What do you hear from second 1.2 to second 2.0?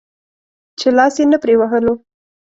نه پرې وهلو.